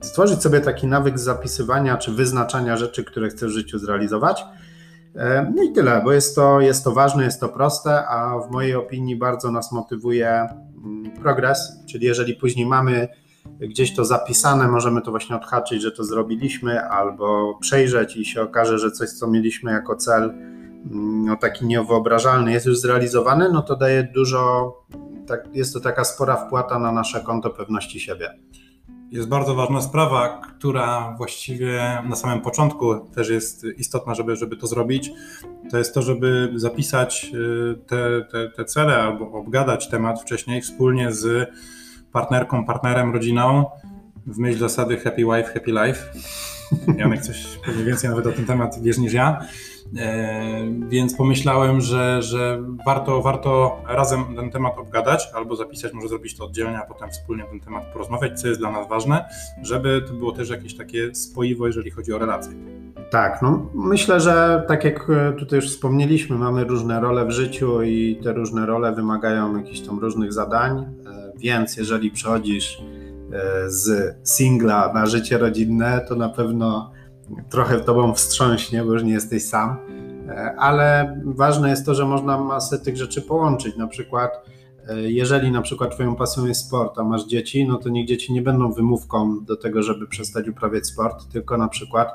stworzyć 0.00 0.42
sobie 0.42 0.60
taki 0.60 0.86
nawyk 0.86 1.18
zapisywania 1.18 1.96
czy 1.96 2.12
wyznaczania 2.12 2.76
rzeczy, 2.76 3.04
które 3.04 3.28
chcesz 3.28 3.52
w 3.52 3.54
życiu 3.54 3.78
zrealizować. 3.78 4.44
No 5.54 5.62
i 5.62 5.72
tyle, 5.72 6.00
bo 6.04 6.12
jest 6.12 6.34
to, 6.34 6.60
jest 6.60 6.84
to 6.84 6.92
ważne, 6.92 7.24
jest 7.24 7.40
to 7.40 7.48
proste, 7.48 8.06
a 8.06 8.38
w 8.38 8.50
mojej 8.50 8.74
opinii 8.74 9.16
bardzo 9.16 9.50
nas 9.50 9.72
motywuje 9.72 10.48
mm, 10.84 11.10
progres, 11.22 11.72
czyli 11.86 12.06
jeżeli 12.06 12.34
później 12.34 12.66
mamy 12.66 13.08
gdzieś 13.60 13.94
to 13.94 14.04
zapisane, 14.04 14.68
możemy 14.68 15.02
to 15.02 15.10
właśnie 15.10 15.36
odhaczyć, 15.36 15.82
że 15.82 15.92
to 15.92 16.04
zrobiliśmy, 16.04 16.88
albo 16.88 17.58
przejrzeć 17.60 18.16
i 18.16 18.24
się 18.24 18.42
okaże, 18.42 18.78
że 18.78 18.90
coś, 18.90 19.10
co 19.10 19.26
mieliśmy 19.26 19.72
jako 19.72 19.96
cel, 19.96 20.34
no 20.90 21.36
taki 21.36 21.66
niewyobrażalny, 21.66 22.52
jest 22.52 22.66
już 22.66 22.78
zrealizowane, 22.78 23.48
no 23.48 23.62
to 23.62 23.76
daje 23.76 24.02
dużo, 24.02 24.72
tak, 25.26 25.48
jest 25.52 25.74
to 25.74 25.80
taka 25.80 26.04
spora 26.04 26.36
wpłata 26.36 26.78
na 26.78 26.92
nasze 26.92 27.20
konto 27.20 27.50
pewności 27.50 28.00
siebie. 28.00 28.30
Jest 29.10 29.28
bardzo 29.28 29.54
ważna 29.54 29.82
sprawa, 29.82 30.40
która 30.58 31.14
właściwie 31.16 32.02
na 32.08 32.16
samym 32.16 32.40
początku 32.40 32.94
też 32.94 33.28
jest 33.28 33.64
istotna, 33.78 34.14
żeby, 34.14 34.36
żeby 34.36 34.56
to 34.56 34.66
zrobić. 34.66 35.12
To 35.70 35.78
jest 35.78 35.94
to, 35.94 36.02
żeby 36.02 36.52
zapisać 36.54 37.30
y, 37.34 37.78
te, 37.86 38.24
te, 38.30 38.50
te 38.50 38.64
cele 38.64 38.96
albo 38.96 39.32
obgadać 39.32 39.88
temat 39.88 40.22
wcześniej 40.22 40.62
wspólnie 40.62 41.12
z 41.12 41.50
partnerką, 42.12 42.64
partnerem, 42.64 43.12
rodziną 43.12 43.64
w 44.26 44.38
myśl 44.38 44.58
zasady 44.58 44.96
happy 44.96 45.22
wife, 45.22 45.52
happy 45.54 45.72
life. 45.72 46.02
Janek 46.98 47.22
coś 47.22 47.58
pewnie 47.64 47.84
więcej 47.84 48.10
nawet 48.10 48.26
o 48.26 48.32
ten 48.32 48.46
temat 48.46 48.82
wiesz 48.82 48.98
niż 48.98 49.12
ja. 49.12 49.40
E, 49.98 50.66
więc 50.88 51.14
pomyślałem, 51.14 51.80
że, 51.80 52.22
że 52.22 52.62
warto, 52.86 53.22
warto 53.22 53.82
razem 53.88 54.24
ten 54.36 54.50
temat 54.50 54.78
obgadać, 54.78 55.28
albo 55.34 55.56
zapisać, 55.56 55.92
może 55.92 56.08
zrobić 56.08 56.36
to 56.36 56.44
oddzielnie, 56.44 56.78
a 56.78 56.86
potem 56.86 57.10
wspólnie 57.10 57.44
ten 57.44 57.60
temat 57.60 57.84
porozmawiać, 57.92 58.40
co 58.40 58.48
jest 58.48 58.60
dla 58.60 58.70
nas 58.70 58.88
ważne, 58.88 59.24
żeby 59.62 60.02
to 60.06 60.12
było 60.12 60.32
też 60.32 60.50
jakieś 60.50 60.76
takie 60.76 61.14
spoiwo, 61.14 61.66
jeżeli 61.66 61.90
chodzi 61.90 62.12
o 62.12 62.18
relacje. 62.18 62.52
Tak, 63.10 63.42
no 63.42 63.70
myślę, 63.74 64.20
że 64.20 64.64
tak 64.68 64.84
jak 64.84 65.06
tutaj 65.38 65.56
już 65.56 65.68
wspomnieliśmy, 65.68 66.36
mamy 66.36 66.64
różne 66.64 67.00
role 67.00 67.26
w 67.26 67.30
życiu 67.30 67.82
i 67.82 68.20
te 68.22 68.32
różne 68.32 68.66
role 68.66 68.92
wymagają 68.92 69.56
jakichś 69.56 69.80
tam 69.80 69.98
różnych 69.98 70.32
zadań, 70.32 70.78
e, 70.78 71.32
więc 71.36 71.76
jeżeli 71.76 72.10
przechodzisz 72.10 72.82
e, 73.32 73.70
z 73.70 74.16
singla 74.28 74.92
na 74.92 75.06
życie 75.06 75.38
rodzinne, 75.38 76.04
to 76.08 76.14
na 76.14 76.28
pewno 76.28 76.90
trochę 77.50 77.80
tobą 77.80 78.14
wstrząśnie, 78.14 78.84
bo 78.84 78.92
już 78.92 79.02
nie 79.02 79.12
jesteś 79.12 79.44
sam, 79.44 79.76
e, 80.28 80.54
ale 80.58 81.16
ważne 81.24 81.70
jest 81.70 81.86
to, 81.86 81.94
że 81.94 82.04
można 82.04 82.38
masę 82.38 82.78
tych 82.78 82.96
rzeczy 82.96 83.22
połączyć. 83.22 83.76
Na 83.76 83.86
przykład, 83.86 84.50
e, 84.88 85.00
jeżeli 85.00 85.50
na 85.50 85.62
przykład 85.62 85.94
twoją 85.94 86.16
pasją 86.16 86.46
jest 86.46 86.66
sport, 86.66 86.98
a 86.98 87.04
masz 87.04 87.26
dzieci, 87.26 87.66
no 87.68 87.78
to 87.78 87.88
niech 87.88 88.06
dzieci 88.06 88.32
nie 88.32 88.42
będą 88.42 88.72
wymówką 88.72 89.44
do 89.44 89.56
tego, 89.56 89.82
żeby 89.82 90.06
przestać 90.06 90.48
uprawiać 90.48 90.86
sport, 90.86 91.32
tylko 91.32 91.56
na 91.56 91.68
przykład 91.68 92.08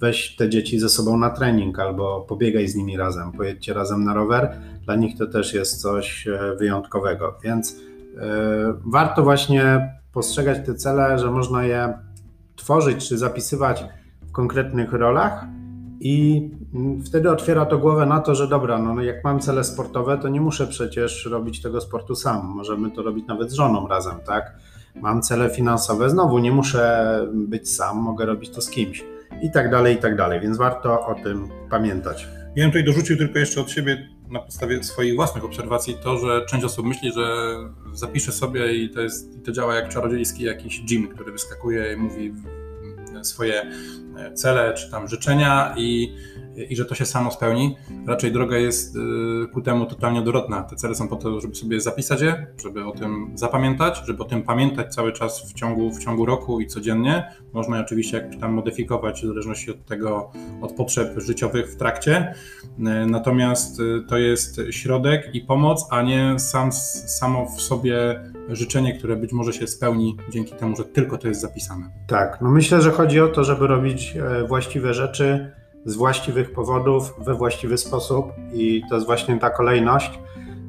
weź 0.00 0.36
te 0.36 0.48
dzieci 0.48 0.78
ze 0.78 0.88
sobą 0.88 1.18
na 1.18 1.30
trening 1.30 1.78
albo 1.78 2.20
pobiegaj 2.20 2.68
z 2.68 2.74
nimi 2.74 2.96
razem, 2.96 3.32
pojedźcie 3.32 3.74
razem 3.74 4.04
na 4.04 4.14
rower. 4.14 4.60
Dla 4.84 4.96
nich 4.96 5.18
to 5.18 5.26
też 5.26 5.54
jest 5.54 5.82
coś 5.82 6.26
e, 6.28 6.56
wyjątkowego, 6.58 7.38
więc 7.44 7.76
warto 8.86 9.22
właśnie 9.22 9.92
postrzegać 10.12 10.66
te 10.66 10.74
cele, 10.74 11.18
że 11.18 11.30
można 11.30 11.64
je 11.64 11.98
tworzyć 12.56 13.08
czy 13.08 13.18
zapisywać 13.18 13.84
konkretnych 14.36 14.92
rolach 14.92 15.44
i 16.00 16.50
wtedy 17.06 17.30
otwiera 17.30 17.66
to 17.66 17.78
głowę 17.78 18.06
na 18.06 18.20
to, 18.20 18.34
że 18.34 18.48
dobra, 18.48 18.78
no 18.78 19.02
jak 19.02 19.24
mam 19.24 19.40
cele 19.40 19.64
sportowe, 19.64 20.18
to 20.18 20.28
nie 20.28 20.40
muszę 20.40 20.66
przecież 20.66 21.26
robić 21.26 21.62
tego 21.62 21.80
sportu 21.80 22.14
sam. 22.14 22.46
Możemy 22.46 22.90
to 22.90 23.02
robić 23.02 23.26
nawet 23.26 23.50
z 23.50 23.54
żoną 23.54 23.88
razem, 23.88 24.14
tak? 24.26 24.54
Mam 24.94 25.22
cele 25.22 25.50
finansowe, 25.50 26.10
znowu 26.10 26.38
nie 26.38 26.52
muszę 26.52 27.20
być 27.34 27.70
sam, 27.72 27.96
mogę 27.96 28.26
robić 28.26 28.50
to 28.50 28.60
z 28.60 28.70
kimś. 28.70 29.04
I 29.42 29.50
tak 29.50 29.70
dalej, 29.70 29.96
i 29.96 29.98
tak 29.98 30.16
dalej, 30.16 30.40
więc 30.40 30.56
warto 30.56 31.06
o 31.06 31.14
tym 31.14 31.48
pamiętać. 31.70 32.28
Ja 32.56 32.64
bym 32.64 32.70
tutaj 32.70 32.84
dorzucił 32.84 33.16
tylko 33.16 33.38
jeszcze 33.38 33.60
od 33.60 33.70
siebie 33.70 34.08
na 34.30 34.40
podstawie 34.40 34.82
swoich 34.84 35.16
własnych 35.16 35.44
obserwacji 35.44 35.96
to, 36.02 36.18
że 36.18 36.46
część 36.46 36.64
osób 36.64 36.86
myśli, 36.86 37.12
że 37.12 37.56
zapisze 37.92 38.32
sobie 38.32 38.74
i 38.74 38.90
to, 38.90 39.00
jest, 39.00 39.36
i 39.36 39.40
to 39.40 39.52
działa 39.52 39.74
jak 39.74 39.88
czarodziejski 39.88 40.44
jakiś 40.44 40.84
dżin, 40.84 41.08
który 41.08 41.32
wyskakuje 41.32 41.92
i 41.92 41.96
mówi 41.96 42.32
swoje 43.22 43.70
cele 44.34 44.74
czy 44.74 44.90
tam 44.90 45.08
życzenia 45.08 45.74
i, 45.76 46.14
i 46.68 46.76
że 46.76 46.84
to 46.84 46.94
się 46.94 47.06
samo 47.06 47.30
spełni. 47.30 47.76
Raczej 48.06 48.32
droga 48.32 48.56
jest 48.56 48.96
y, 48.96 49.00
ku 49.52 49.60
temu 49.60 49.86
totalnie 49.86 50.20
odwrotna. 50.20 50.62
Te 50.62 50.76
cele 50.76 50.94
są 50.94 51.08
po 51.08 51.16
to, 51.16 51.40
żeby 51.40 51.54
sobie 51.54 51.80
zapisać 51.80 52.20
je, 52.20 52.46
żeby 52.62 52.84
o 52.84 52.92
tym 52.92 53.32
zapamiętać, 53.34 54.02
żeby 54.06 54.22
o 54.22 54.26
tym 54.26 54.42
pamiętać 54.42 54.94
cały 54.94 55.12
czas 55.12 55.50
w 55.50 55.54
ciągu, 55.54 55.92
w 55.92 55.98
ciągu 55.98 56.26
roku 56.26 56.60
i 56.60 56.66
codziennie. 56.66 57.24
Można 57.52 57.76
je 57.76 57.82
oczywiście 57.82 58.16
jakoś 58.16 58.36
tam 58.36 58.52
modyfikować 58.52 59.22
w 59.22 59.26
zależności 59.26 59.70
od 59.70 59.84
tego, 59.84 60.30
od 60.60 60.72
potrzeb 60.72 61.20
życiowych 61.20 61.72
w 61.72 61.76
trakcie. 61.76 62.34
Y, 62.64 62.82
natomiast 63.06 63.80
y, 63.80 64.02
to 64.08 64.18
jest 64.18 64.60
środek 64.70 65.34
i 65.34 65.40
pomoc, 65.40 65.86
a 65.90 66.02
nie 66.02 66.38
sam, 66.38 66.72
samo 66.72 67.46
w 67.46 67.60
sobie 67.62 68.20
życzenie, 68.48 68.98
które 68.98 69.16
być 69.16 69.32
może 69.32 69.52
się 69.52 69.66
spełni 69.66 70.16
dzięki 70.30 70.54
temu, 70.54 70.76
że 70.76 70.84
tylko 70.84 71.18
to 71.18 71.28
jest 71.28 71.40
zapisane. 71.40 71.90
Tak, 72.06 72.38
no 72.40 72.50
myślę, 72.50 72.82
że 72.82 72.90
chodzi 72.90 73.20
o 73.20 73.28
to, 73.28 73.44
żeby 73.44 73.66
robić 73.66 74.16
e, 74.16 74.46
właściwe 74.46 74.94
rzeczy 74.94 75.52
z 75.84 75.94
właściwych 75.94 76.52
powodów, 76.52 77.14
we 77.18 77.34
właściwy 77.34 77.78
sposób 77.78 78.32
i 78.52 78.82
to 78.88 78.94
jest 78.94 79.06
właśnie 79.06 79.38
ta 79.38 79.50
kolejność. 79.50 80.18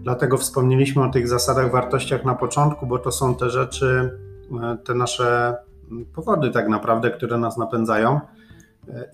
Dlatego 0.03 0.37
wspomnieliśmy 0.37 1.03
o 1.03 1.09
tych 1.09 1.27
zasadach, 1.27 1.71
wartościach 1.71 2.25
na 2.25 2.35
początku, 2.35 2.87
bo 2.87 2.99
to 2.99 3.11
są 3.11 3.35
te 3.35 3.49
rzeczy, 3.49 4.19
e, 4.63 4.77
te 4.83 4.95
nasze 4.95 5.55
powody 6.15 6.51
tak 6.51 6.69
naprawdę, 6.69 7.11
które 7.11 7.37
nas 7.37 7.57
napędzają. 7.57 8.19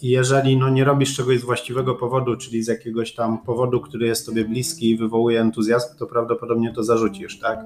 I 0.01 0.09
jeżeli 0.09 0.57
no, 0.57 0.69
nie 0.69 0.83
robisz 0.83 1.15
czegoś 1.15 1.39
z 1.39 1.43
właściwego 1.43 1.95
powodu, 1.95 2.37
czyli 2.37 2.63
z 2.63 2.67
jakiegoś 2.67 3.13
tam 3.15 3.37
powodu, 3.37 3.81
który 3.81 4.07
jest 4.07 4.25
tobie 4.25 4.45
bliski 4.45 4.89
i 4.89 4.97
wywołuje 4.97 5.41
entuzjazm, 5.41 5.97
to 5.97 6.07
prawdopodobnie 6.07 6.73
to 6.73 6.83
zarzucisz, 6.83 7.39
tak? 7.39 7.59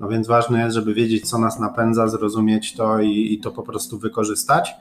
No 0.00 0.08
więc 0.08 0.26
ważne 0.26 0.64
jest, 0.64 0.74
żeby 0.74 0.94
wiedzieć, 0.94 1.30
co 1.30 1.38
nas 1.38 1.60
napędza, 1.60 2.08
zrozumieć 2.08 2.74
to 2.74 3.00
i, 3.00 3.32
i 3.32 3.40
to 3.40 3.50
po 3.50 3.62
prostu 3.62 3.98
wykorzystać. 3.98 4.74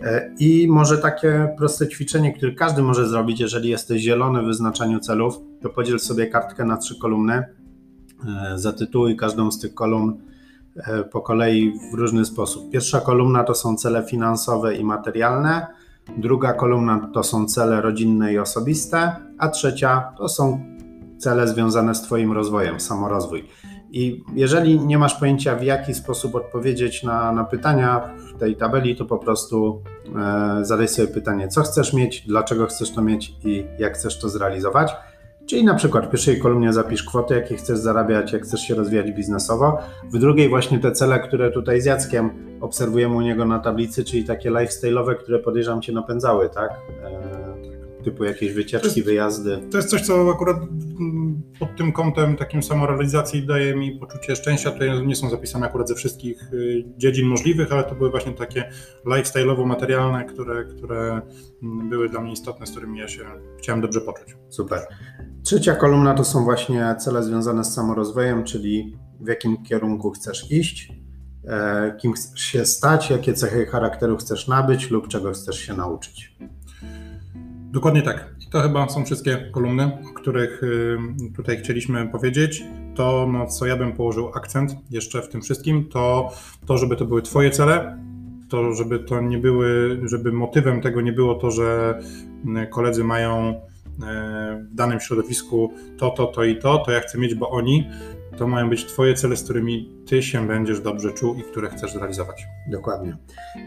E, 0.00 0.34
I 0.38 0.68
może 0.68 0.98
takie 0.98 1.54
proste 1.58 1.88
ćwiczenie, 1.88 2.32
które 2.32 2.52
każdy 2.52 2.82
może 2.82 3.08
zrobić, 3.08 3.40
jeżeli 3.40 3.68
jesteś 3.70 4.02
zielony 4.02 4.42
w 4.42 4.46
wyznaczaniu 4.46 5.00
celów, 5.00 5.40
to 5.62 5.68
podziel 5.68 6.00
sobie 6.00 6.26
kartkę 6.26 6.64
na 6.64 6.76
trzy 6.76 6.98
kolumny, 6.98 7.34
e, 7.34 7.44
zatytułuj 8.54 9.16
każdą 9.16 9.50
z 9.50 9.60
tych 9.60 9.74
kolumn 9.74 10.12
e, 10.76 11.04
po 11.04 11.20
kolei 11.20 11.72
w 11.92 11.94
różny 11.94 12.24
sposób. 12.24 12.70
Pierwsza 12.70 13.00
kolumna 13.00 13.44
to 13.44 13.54
są 13.54 13.76
cele 13.76 14.02
finansowe 14.02 14.76
i 14.76 14.84
materialne, 14.84 15.66
Druga 16.16 16.52
kolumna 16.52 17.10
to 17.14 17.22
są 17.22 17.46
cele 17.46 17.80
rodzinne 17.80 18.32
i 18.32 18.38
osobiste, 18.38 19.16
a 19.38 19.48
trzecia 19.48 20.12
to 20.18 20.28
są 20.28 20.60
cele 21.18 21.48
związane 21.48 21.94
z 21.94 22.02
Twoim 22.02 22.32
rozwojem, 22.32 22.80
samorozwój. 22.80 23.48
I 23.90 24.24
jeżeli 24.34 24.80
nie 24.80 24.98
masz 24.98 25.14
pojęcia, 25.14 25.56
w 25.56 25.62
jaki 25.62 25.94
sposób 25.94 26.34
odpowiedzieć 26.34 27.02
na, 27.02 27.32
na 27.32 27.44
pytania 27.44 28.14
w 28.16 28.38
tej 28.38 28.56
tabeli, 28.56 28.96
to 28.96 29.04
po 29.04 29.18
prostu 29.18 29.82
e, 30.16 30.64
zadaj 30.64 30.88
sobie 30.88 31.08
pytanie, 31.08 31.48
co 31.48 31.62
chcesz 31.62 31.92
mieć, 31.92 32.26
dlaczego 32.26 32.66
chcesz 32.66 32.90
to 32.90 33.02
mieć 33.02 33.34
i 33.44 33.66
jak 33.78 33.94
chcesz 33.94 34.18
to 34.18 34.28
zrealizować. 34.28 34.96
Czyli 35.48 35.64
na 35.64 35.74
przykład 35.74 36.06
w 36.06 36.10
pierwszej 36.10 36.38
kolumnie 36.38 36.72
zapisz 36.72 37.02
kwoty, 37.02 37.34
jakie 37.34 37.56
chcesz 37.56 37.78
zarabiać, 37.78 38.32
jak 38.32 38.42
chcesz 38.42 38.60
się 38.60 38.74
rozwijać 38.74 39.12
biznesowo. 39.12 39.78
W 40.12 40.18
drugiej 40.18 40.48
właśnie 40.48 40.78
te 40.78 40.92
cele, 40.92 41.20
które 41.20 41.50
tutaj 41.50 41.80
z 41.80 41.84
Jackiem 41.84 42.30
obserwujemy 42.60 43.14
u 43.14 43.20
niego 43.20 43.44
na 43.44 43.58
tablicy, 43.58 44.04
czyli 44.04 44.24
takie 44.24 44.50
lifestyle'owe, 44.50 45.14
które 45.14 45.38
podejrzewam 45.38 45.82
cię 45.82 45.92
napędzały, 45.92 46.48
tak? 46.48 46.70
E, 47.04 48.04
typu 48.04 48.24
jakieś 48.24 48.52
wycieczki, 48.52 48.88
to 48.88 48.94
jest, 48.94 49.06
wyjazdy. 49.06 49.58
To 49.70 49.76
jest 49.76 49.90
coś, 49.90 50.02
co 50.02 50.30
akurat 50.30 50.56
pod 51.58 51.76
tym 51.76 51.92
kątem 51.92 52.36
takim 52.36 52.62
samorealizacji 52.62 53.46
daje 53.46 53.76
mi 53.76 53.98
poczucie 53.98 54.36
szczęścia. 54.36 54.70
Tutaj 54.70 55.06
nie 55.06 55.16
są 55.16 55.30
zapisane 55.30 55.66
akurat 55.66 55.88
ze 55.88 55.94
wszystkich 55.94 56.52
y, 56.52 56.84
dziedzin 56.96 57.26
możliwych, 57.26 57.72
ale 57.72 57.84
to 57.84 57.94
były 57.94 58.10
właśnie 58.10 58.32
takie 58.32 58.70
lifestyle'owo-materialne, 59.06 60.24
które, 60.24 60.64
które 60.64 61.20
mm, 61.62 61.88
były 61.88 62.08
dla 62.08 62.20
mnie 62.20 62.32
istotne, 62.32 62.66
z 62.66 62.70
którymi 62.70 62.98
ja 62.98 63.08
się 63.08 63.24
chciałem 63.58 63.80
dobrze 63.80 64.00
poczuć. 64.00 64.36
Super. 64.48 64.80
Trzecia 65.44 65.74
kolumna 65.74 66.14
to 66.14 66.24
są 66.24 66.44
właśnie 66.44 66.96
cele 66.98 67.22
związane 67.22 67.64
z 67.64 67.74
samorozwojem, 67.74 68.44
czyli 68.44 68.96
w 69.20 69.28
jakim 69.28 69.62
kierunku 69.62 70.10
chcesz 70.10 70.52
iść, 70.52 70.92
e, 71.44 71.96
kim 72.00 72.12
chcesz 72.12 72.40
się 72.40 72.66
stać, 72.66 73.10
jakie 73.10 73.34
cechy 73.34 73.66
charakteru 73.66 74.16
chcesz 74.16 74.48
nabyć 74.48 74.90
lub 74.90 75.08
czego 75.08 75.32
chcesz 75.32 75.58
się 75.58 75.74
nauczyć. 75.74 76.36
Dokładnie 77.70 78.02
tak. 78.02 78.37
To 78.50 78.60
chyba 78.60 78.88
są 78.88 79.04
wszystkie 79.04 79.50
kolumny, 79.52 79.98
o 80.10 80.14
których 80.14 80.62
y, 80.62 80.98
tutaj 81.36 81.58
chcieliśmy 81.58 82.08
powiedzieć. 82.08 82.64
To, 82.94 83.26
na 83.32 83.46
co 83.46 83.66
ja 83.66 83.76
bym 83.76 83.92
położył 83.92 84.28
akcent 84.34 84.76
jeszcze 84.90 85.22
w 85.22 85.28
tym 85.28 85.42
wszystkim, 85.42 85.88
to 85.88 86.30
to, 86.66 86.78
żeby 86.78 86.96
to 86.96 87.04
były 87.04 87.22
Twoje 87.22 87.50
cele, 87.50 87.98
to, 88.48 88.72
żeby 88.72 88.98
to 88.98 89.20
nie 89.20 89.38
były, 89.38 90.00
żeby 90.04 90.32
motywem 90.32 90.80
tego 90.80 91.00
nie 91.00 91.12
było 91.12 91.34
to, 91.34 91.50
że 91.50 91.98
y, 92.64 92.66
koledzy 92.66 93.04
mają 93.04 93.50
y, 93.50 93.54
w 94.70 94.74
danym 94.74 95.00
środowisku 95.00 95.72
to, 95.98 96.10
to, 96.10 96.26
to 96.26 96.44
i 96.44 96.56
to, 96.56 96.78
to 96.78 96.92
ja 96.92 97.00
chcę 97.00 97.18
mieć, 97.18 97.34
bo 97.34 97.50
oni. 97.50 97.88
To 98.38 98.46
mają 98.46 98.70
być 98.70 98.86
Twoje 98.86 99.14
cele, 99.14 99.36
z 99.36 99.44
którymi 99.44 99.92
Ty 100.06 100.22
się 100.22 100.46
będziesz 100.46 100.80
dobrze 100.80 101.12
czuł 101.12 101.34
i 101.34 101.42
które 101.42 101.70
chcesz 101.70 101.92
zrealizować. 101.92 102.46
Dokładnie. 102.70 103.16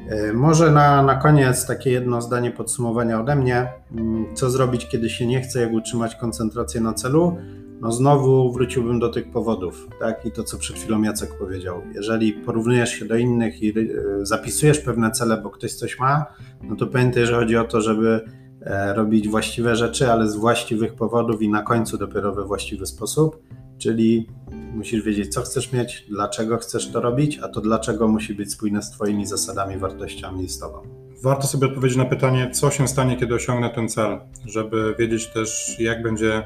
E, 0.09 0.33
może 0.33 0.71
na, 0.71 1.03
na 1.03 1.15
koniec 1.15 1.67
takie 1.67 1.91
jedno 1.91 2.21
zdanie 2.21 2.51
podsumowania 2.51 3.19
ode 3.19 3.35
mnie. 3.35 3.67
Mm, 3.91 4.35
co 4.35 4.49
zrobić, 4.49 4.87
kiedy 4.87 5.09
się 5.09 5.27
nie 5.27 5.41
chce, 5.41 5.61
jak 5.61 5.73
utrzymać 5.73 6.15
koncentrację 6.15 6.81
na 6.81 6.93
celu? 6.93 7.37
No 7.81 7.91
znowu 7.91 8.51
wróciłbym 8.51 8.99
do 8.99 9.09
tych 9.09 9.31
powodów, 9.31 9.87
tak? 9.99 10.25
I 10.25 10.31
to, 10.31 10.43
co 10.43 10.57
przed 10.57 10.75
chwilą 10.75 11.01
Jacek 11.01 11.37
powiedział. 11.39 11.81
Jeżeli 11.93 12.33
porównujesz 12.33 12.89
się 12.89 13.05
do 13.05 13.15
innych 13.15 13.63
i 13.63 13.69
e, 13.69 13.83
zapisujesz 14.21 14.79
pewne 14.79 15.11
cele, 15.11 15.37
bo 15.37 15.49
ktoś 15.49 15.73
coś 15.73 15.99
ma, 15.99 16.25
no 16.63 16.75
to 16.75 16.87
pamiętaj, 16.87 17.25
że 17.25 17.35
chodzi 17.35 17.57
o 17.57 17.63
to, 17.63 17.81
żeby 17.81 18.25
e, 18.61 18.93
robić 18.93 19.27
właściwe 19.27 19.75
rzeczy, 19.75 20.11
ale 20.11 20.29
z 20.29 20.35
właściwych 20.35 20.93
powodów 20.93 21.41
i 21.41 21.49
na 21.49 21.61
końcu 21.61 21.97
dopiero 21.97 22.33
we 22.33 22.45
właściwy 22.45 22.85
sposób. 22.85 23.43
Czyli 23.77 24.27
musisz 24.75 25.03
wiedzieć, 25.03 25.33
co 25.33 25.41
chcesz 25.41 25.71
mieć, 25.71 26.05
dlaczego 26.09 26.57
chcesz 26.57 26.91
to 26.91 27.01
robić, 27.01 27.39
a 27.43 27.47
to 27.47 27.61
dlaczego 27.61 28.07
musi 28.07 28.33
być 28.33 28.51
spójne 28.51 28.81
z 28.81 28.91
Twoimi 28.91 29.25
zasadami, 29.25 29.77
wartościami 29.77 30.43
i 30.43 30.49
z 30.49 30.59
Tobą. 30.59 30.81
Warto 31.23 31.47
sobie 31.47 31.67
odpowiedzieć 31.67 31.97
na 31.97 32.05
pytanie, 32.05 32.51
co 32.51 32.71
się 32.71 32.87
stanie, 32.87 33.17
kiedy 33.17 33.35
osiągnę 33.35 33.69
ten 33.69 33.89
cel, 33.89 34.19
żeby 34.45 34.95
wiedzieć 34.99 35.27
też, 35.27 35.79
jak 35.79 36.03
będzie 36.03 36.43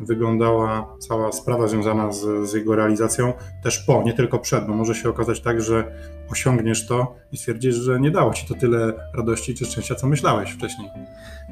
wyglądała 0.00 0.96
cała 0.98 1.32
sprawa 1.32 1.68
związana 1.68 2.12
z, 2.12 2.50
z, 2.50 2.54
jego 2.54 2.76
realizacją, 2.76 3.32
też 3.62 3.78
po, 3.78 4.02
nie 4.02 4.12
tylko 4.12 4.38
przed, 4.38 4.66
bo 4.66 4.74
może 4.74 4.94
się 4.94 5.08
okazać 5.08 5.40
tak, 5.40 5.60
że 5.60 5.92
osiągniesz 6.30 6.86
to 6.86 7.14
i 7.32 7.36
stwierdzisz, 7.36 7.74
że 7.74 8.00
nie 8.00 8.10
dało 8.10 8.32
ci 8.32 8.46
to 8.46 8.54
tyle 8.54 8.92
radości 9.14 9.54
czy 9.54 9.64
szczęścia, 9.64 9.94
co 9.94 10.06
myślałeś 10.06 10.50
wcześniej. 10.50 10.88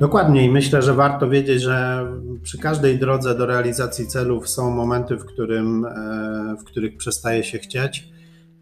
Dokładnie 0.00 0.44
i 0.44 0.50
myślę, 0.50 0.82
że 0.82 0.94
warto 0.94 1.28
wiedzieć, 1.28 1.62
że 1.62 2.06
przy 2.42 2.58
każdej 2.58 2.98
drodze 2.98 3.34
do 3.34 3.46
realizacji 3.46 4.06
celów 4.06 4.48
są 4.48 4.70
momenty, 4.70 5.16
w, 5.16 5.24
którym, 5.24 5.84
e, 5.84 6.56
w 6.60 6.64
których 6.64 6.96
przestaje 6.96 7.44
się 7.44 7.58
chcieć 7.58 8.14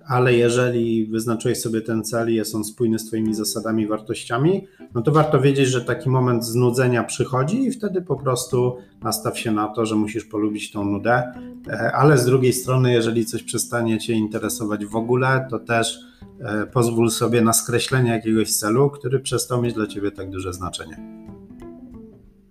ale 0.07 0.35
jeżeli 0.35 1.07
wyznaczyłeś 1.07 1.61
sobie 1.61 1.81
ten 1.81 2.05
cel 2.05 2.31
i 2.31 2.35
jest 2.35 2.55
on 2.55 2.65
spójny 2.65 2.99
z 2.99 3.07
Twoimi 3.07 3.35
zasadami, 3.35 3.87
wartościami, 3.87 4.67
no 4.95 5.03
to 5.03 5.13
warto 5.13 5.41
wiedzieć, 5.41 5.69
że 5.69 5.81
taki 5.81 6.11
moment 6.11 6.45
znudzenia 6.45 7.05
przychodzi 7.05 7.65
i 7.65 7.71
wtedy 7.71 8.03
po 8.03 8.17
prostu 8.17 8.77
nastaw 9.03 9.39
się 9.39 9.53
na 9.53 9.69
to, 9.69 9.87
że 9.87 9.95
musisz 9.95 10.25
polubić 10.25 10.73
tą 10.73 10.85
nudę, 10.85 11.33
e, 11.69 11.93
ale 11.93 12.19
z 12.19 12.25
drugiej 12.25 12.53
strony, 12.53 12.93
jeżeli 12.93 13.27
coś 13.27 13.43
przestanie 13.43 13.99
Cię 13.99 14.13
interesować 14.13 14.87
w 14.87 14.97
ogóle, 14.97 15.47
to 15.51 15.59
też 15.59 15.99
e, 16.41 16.67
pozwól 16.67 17.11
sobie 17.11 17.43
na 17.43 17.53
skreślenie 17.53 18.11
jakiegoś 18.11 18.53
celu, 18.53 18.91
który 18.91 19.21
przestał 19.21 19.63
mieć 19.63 19.75
dla 19.75 19.87
Ciebie 19.87 20.11
tak 20.11 20.31
duże 20.31 20.53
znaczenie. 20.53 21.23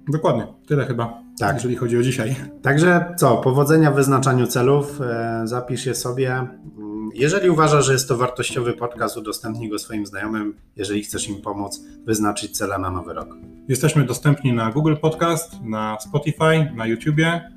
Dokładnie, 0.08 0.48
tyle 0.68 0.86
chyba, 0.86 1.22
tak. 1.40 1.54
jeżeli 1.54 1.76
chodzi 1.76 1.98
o 1.98 2.04
dzisiaj. 2.04 2.36
Także 2.62 3.16
co, 3.18 3.38
powodzenia 3.38 3.92
w 3.92 3.96
wyznaczaniu 3.96 4.48
celów, 4.48 5.02
e, 5.02 5.42
zapisz 5.44 5.86
je 5.86 5.96
sobie 5.96 6.48
jeżeli 7.14 7.50
uważasz, 7.50 7.86
że 7.86 7.94
jest 7.94 8.08
to 8.08 8.18
wartościowy 8.18 8.74
podcast, 8.74 9.18
udostępnij 9.18 9.70
go 9.70 9.80
swoim 9.80 10.06
znajomym, 10.06 10.54
jeżeli 10.76 11.04
chcesz 11.04 11.30
im 11.30 11.42
pomóc 11.42 11.82
wyznaczyć 12.06 12.58
cele 12.58 12.78
na 12.78 12.92
nowy 12.92 13.14
rok. 13.14 13.28
Jesteśmy 13.68 14.06
dostępni 14.06 14.54
na 14.54 14.72
Google 14.72 14.96
Podcast, 14.96 15.62
na 15.64 15.98
Spotify, 16.00 16.72
na 16.76 16.86
YouTubie, 16.86 17.52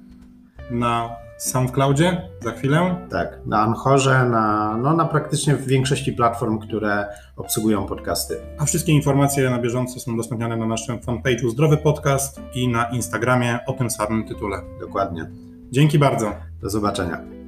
na 0.71 1.11
SoundCloudzie 1.39 2.23
za 2.41 2.53
chwilę. 2.53 3.07
Tak, 3.11 3.39
na 3.47 3.61
Anchorze, 3.61 4.25
na, 4.25 4.77
no, 4.77 4.97
na 4.97 5.05
praktycznie 5.05 5.57
w 5.57 5.67
większości 5.67 6.13
platform, 6.13 6.59
które 6.59 7.07
obsługują 7.37 7.87
podcasty. 7.87 8.37
A 8.59 8.65
wszystkie 8.65 8.93
informacje 8.93 9.51
na 9.51 9.59
bieżąco 9.59 10.01
są 10.01 10.13
udostępniane 10.13 10.57
na 10.57 10.67
naszym 10.67 10.99
fanpage'u 10.99 11.51
Zdrowy 11.51 11.77
Podcast 11.77 12.41
i 12.55 12.69
na 12.69 12.85
Instagramie 12.85 13.59
o 13.67 13.73
tym 13.73 13.91
samym 13.91 14.25
tytule. 14.25 14.57
Dokładnie. 14.81 15.31
Dzięki 15.71 15.99
bardzo. 15.99 16.33
Do 16.63 16.71
zobaczenia. 16.71 17.44